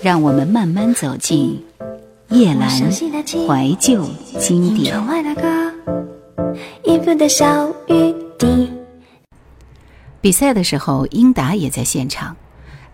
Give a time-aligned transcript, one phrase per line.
[0.00, 1.64] 让我们慢慢走进
[2.28, 4.04] 叶阑怀旧
[4.38, 4.94] 经典。
[10.20, 12.36] 比赛的时候，英达也在现场。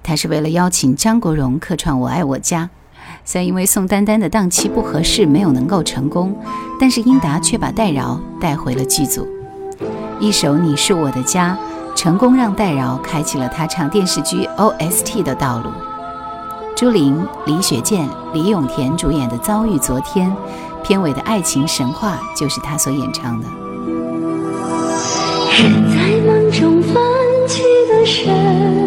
[0.03, 2.64] 他是为了邀请张国荣客串《我爱我家》，
[3.24, 6.34] 虽然因为宋丹丹的档期不合适，没有能够成功，
[6.80, 9.26] 但是英达却把戴娆带回了剧组。
[10.21, 11.58] 一首《你是我的家》，
[11.96, 15.71] 成功让戴娆开启了他唱电视剧 OST 的道路。
[16.77, 20.28] 朱琳、李雪健、李永田主演的《遭遇昨天》，
[20.82, 23.46] 片尾的爱情神话就是他所演唱的。
[25.62, 27.01] 人在梦中泛
[27.46, 28.84] 起的声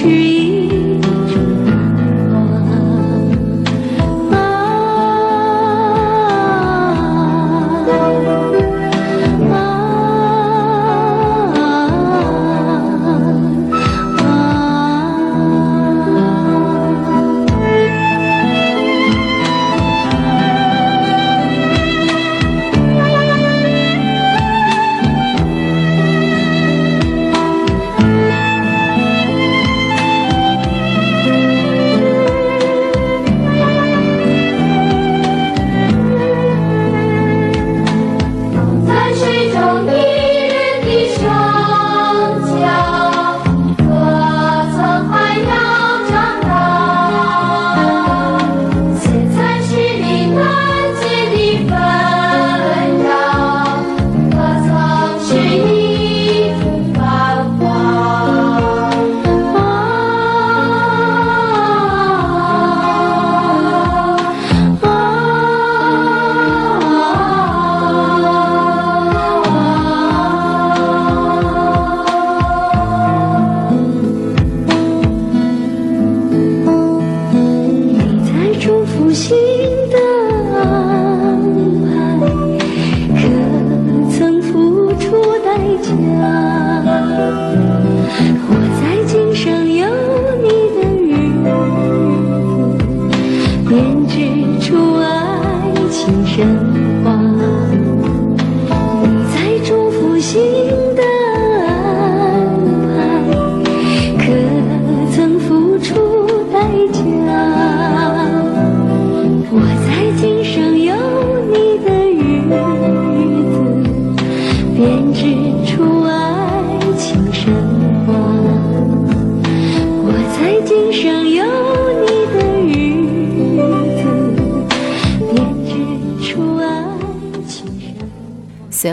[0.00, 0.39] tree.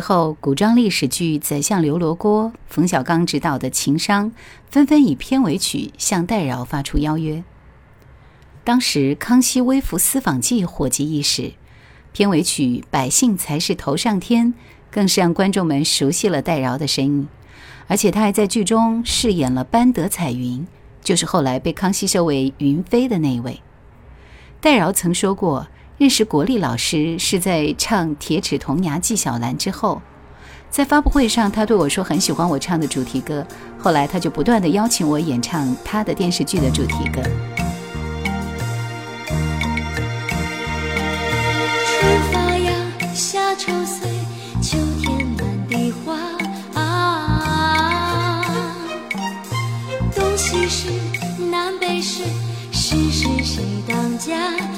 [0.07, 4.31] 后，古装历史剧《宰相刘罗锅》，冯小刚执导的《情商》，
[4.69, 7.44] 纷纷以片尾曲向戴娆发出邀约。
[8.63, 11.51] 当时，《康熙微服私访记》火极一时，
[12.13, 14.54] 片尾曲《百姓才是头上天》
[14.89, 17.27] 更是让观众们熟悉了戴娆的身影，
[17.88, 20.65] 而且她还在剧中饰演了班德彩云，
[21.04, 23.59] 就是后来被康熙收为云妃的那位。
[24.62, 25.68] 戴娆曾说过。
[25.97, 29.99] 认识国立老师是在唱铁齿铜牙纪晓岚之后，
[30.69, 33.44] 在发布会上他对我说很喜欢我唱的主题歌，
[33.79, 37.21] 后来他就不断的邀请我演唱他的电视剧的主题歌。
[50.13, 50.89] 东西是
[51.49, 52.23] 南北是，
[52.71, 54.76] 是是谁当家？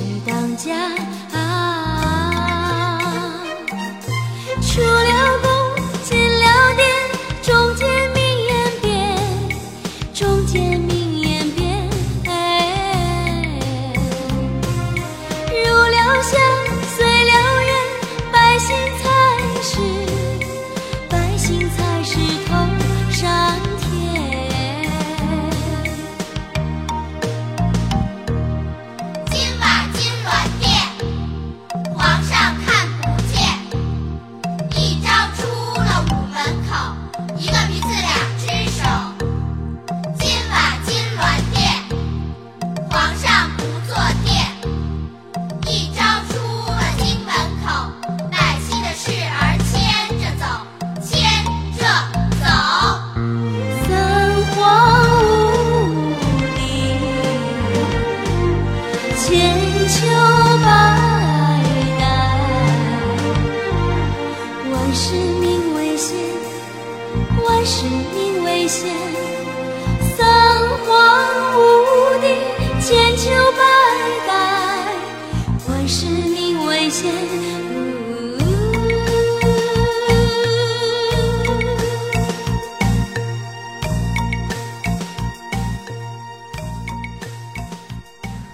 [0.00, 1.09] 是当家。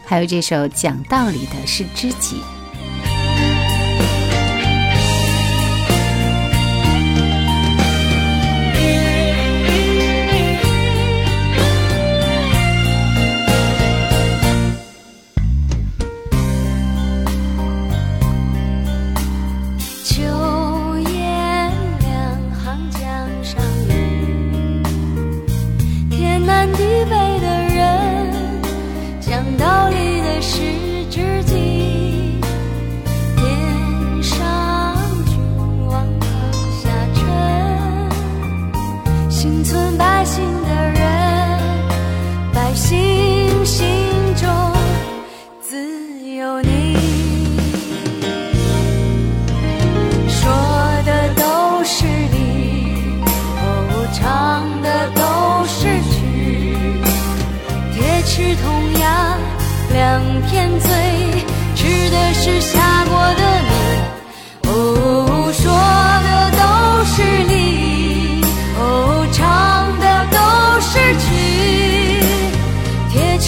[0.09, 2.41] 还有这首讲道理的是知己。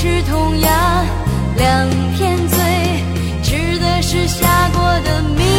[0.00, 1.04] 吃同样
[1.56, 2.56] 两片，嘴
[3.42, 5.57] 吃的是下过的米。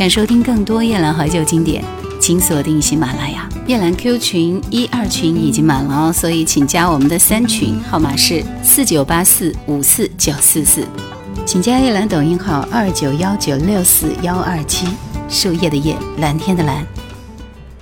[0.00, 1.84] 想收听更多夜兰怀旧经典，
[2.18, 3.46] 请锁定喜马拉雅。
[3.66, 10.86] 夜兰 Q 群一二群已经满了哦，所以请加我们的三群，号码是四九八四五四九四四。
[11.44, 14.86] 请加夜兰抖音号二九幺九六四幺二七，
[15.28, 16.82] 树叶的叶，蓝天的蓝。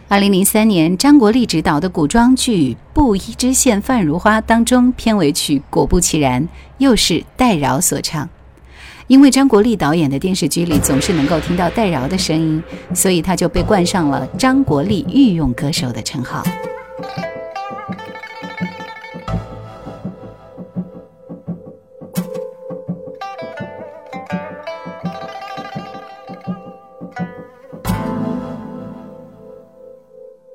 [0.08, 6.48] 二零零三年，张国立执导的古装剧《布衣知县范如花》当中，片尾曲果不其然
[6.78, 8.28] 又是戴娆所唱。
[9.08, 12.62] 因为张国立导演的电视剧里总是能够听到戴娆的声音，
[12.94, 16.42] 所以他就被冠上了“张国立御用歌手”的称号。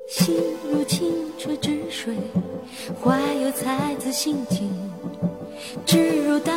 [0.08, 0.36] 心
[0.70, 2.14] 如清澈之水，
[3.02, 4.70] 怀有才子心情，
[5.84, 6.54] 志如淡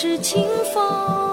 [0.00, 1.27] 是清风。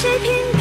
[0.00, 0.59] 谁评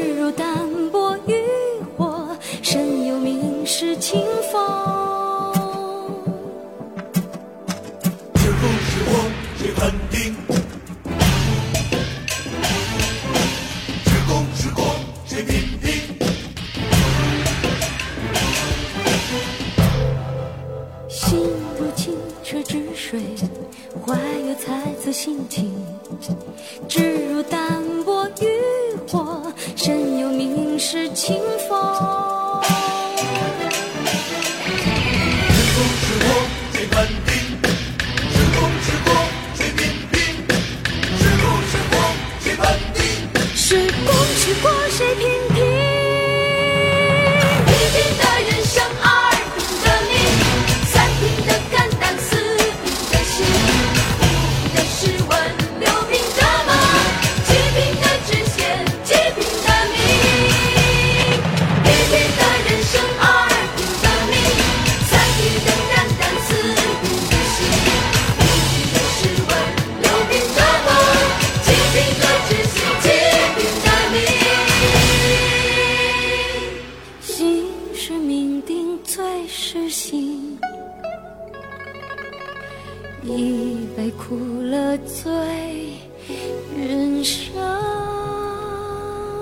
[0.00, 0.46] 志如淡
[0.92, 1.34] 泊渔
[1.96, 2.28] 火，
[2.62, 4.62] 身有名士清风。
[8.36, 9.12] 是功是过
[9.56, 10.36] 谁判定？
[14.04, 14.84] 是功是过
[15.26, 15.90] 谁品评？
[21.08, 21.40] 心
[21.76, 22.14] 如清
[22.44, 23.20] 澈之水，
[24.06, 25.74] 怀有才子心情，
[44.48, 45.47] 是过谁评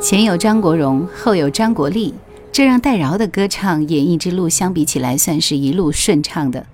[0.08, 2.14] 前有张国荣，后有张国立，
[2.52, 6.64] 这让戴娆的歌唱演艺之路相比起来算是一路顺畅的。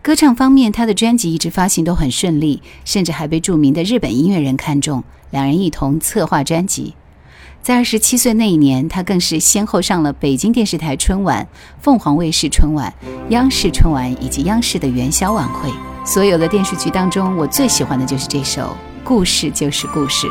[0.00, 6.94] 歌唱方面，他的专辑一直发行都很顺利，甚至还被著名的日本音乐人看中，两人一同策划专辑。
[7.62, 11.48] 在二十七岁那一年，他更是先后上了北京电视台春晚、
[11.80, 12.94] 凤凰卫视春晚、
[13.30, 15.68] 央视春晚以及央视的元宵晚会。
[16.04, 18.62] 所有的电视剧当中，我最喜欢的就是这首
[19.02, 20.28] 《故事就是故事》。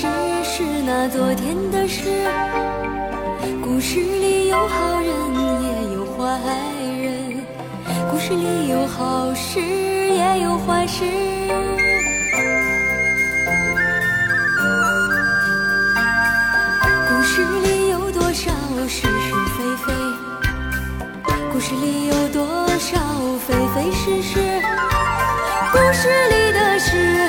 [0.00, 0.06] 事
[0.42, 2.08] 是那昨天的事。
[3.62, 5.10] 故事里有好人
[5.60, 6.40] 也有坏
[7.02, 7.44] 人，
[8.10, 11.04] 故事里有好事也有坏事。
[17.06, 18.50] 故事里有多少
[18.88, 19.92] 是是非非？
[21.52, 22.98] 故事里有多少
[23.46, 24.38] 非非是是？
[25.70, 27.28] 故事里的事，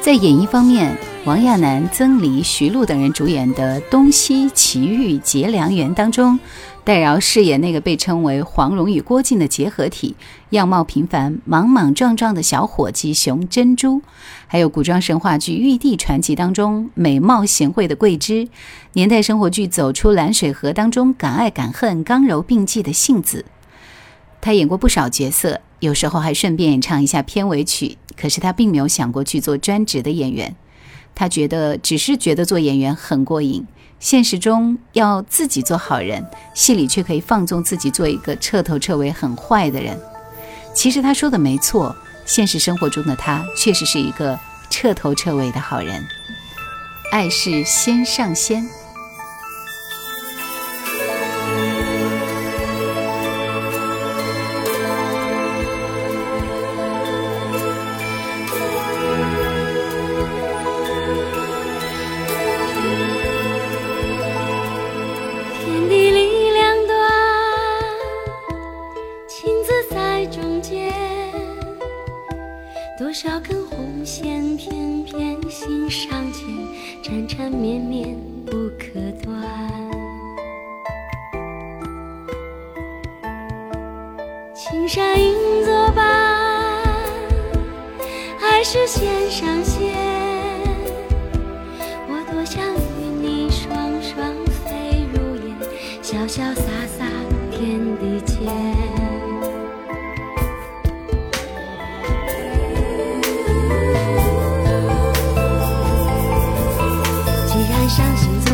[0.00, 6.38] 在演艺方面，王亚楠、曾黎、徐璐等人主演的《东西奇遇结良缘》当中，
[6.84, 10.16] 戴娆饰演那个被称为黄蓉与郭靖的结合体，
[10.50, 14.00] 样貌平凡、莽莽撞撞的小伙计熊珍珠；
[14.46, 18.48] 还有古装神话剧《玉帝传奇》当中美貌贤惠的桂枝，
[18.92, 23.44] 年代生活剧《走出蓝水河》当中敢爱敢恨、刚柔并济的杏子。
[24.40, 27.98] 他演过不少角色，有时候还顺便演唱一下片尾曲。
[28.16, 30.54] 可是他并没有想过去做专职的演员，
[31.12, 33.66] 他觉得只是觉得做演员很过瘾。
[33.98, 39.98] 现实中要自己做好人，戏里却可以放纵自己做一个彻头彻尾很坏的人。
[40.72, 44.38] 其实他说的没错，现实生活中的他确实是一个
[44.70, 46.06] 彻头彻尾的好人。
[47.10, 48.81] 爱是先上仙。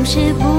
[0.09, 0.58] 是不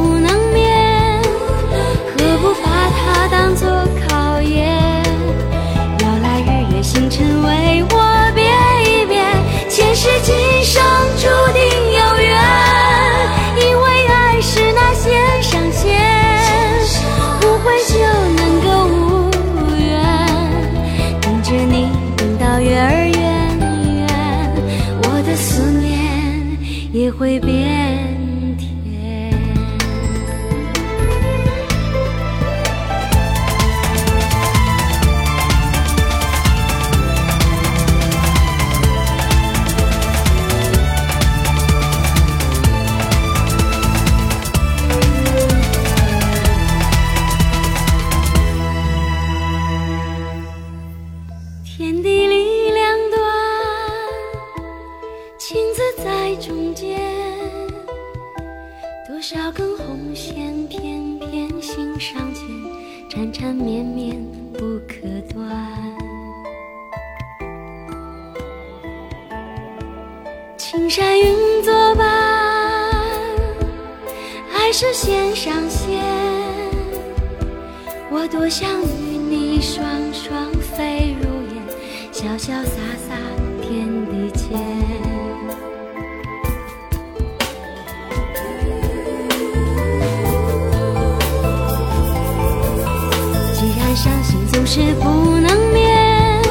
[94.79, 96.41] 夜不能眠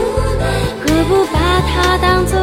[0.80, 2.38] 何不把它当作